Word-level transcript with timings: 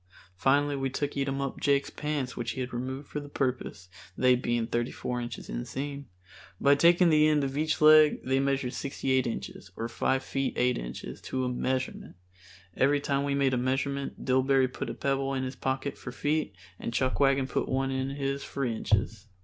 Finally 0.35 0.75
we 0.75 0.89
took 0.89 1.11
Eatumup 1.11 1.59
Jake's 1.59 1.91
pants 1.91 2.35
which 2.35 2.53
he 2.53 2.59
had 2.61 2.73
removed 2.73 3.07
for 3.07 3.19
the 3.19 3.29
purpose, 3.29 3.87
they 4.17 4.35
being 4.35 4.65
thirty 4.65 4.89
four 4.89 5.21
inches 5.21 5.47
inseam. 5.47 6.05
By 6.59 6.73
taking 6.73 7.11
the 7.11 7.27
end 7.27 7.43
of 7.43 7.55
each 7.55 7.81
leg 7.81 8.23
they 8.23 8.39
measured 8.39 8.73
sixty 8.73 9.11
eight 9.11 9.27
inches, 9.27 9.69
or 9.77 9.87
five 9.87 10.23
feet 10.23 10.53
eight 10.57 10.79
inches, 10.79 11.21
to 11.21 11.45
a 11.45 11.49
measurement. 11.49 12.15
Every 12.75 12.99
time 12.99 13.23
we 13.25 13.35
made 13.35 13.53
a 13.53 13.57
measurement 13.57 14.25
Dillbery 14.25 14.73
put 14.73 14.89
a 14.89 14.95
pebble 14.95 15.35
in 15.35 15.43
his 15.43 15.55
pocket 15.55 15.99
for 15.99 16.11
feet 16.11 16.55
and 16.79 16.91
Chuckwagon 16.91 17.47
put 17.47 17.69
one 17.69 17.91
in 17.91 18.09
his 18.09 18.43
for 18.43 18.65
inches. 18.65 19.27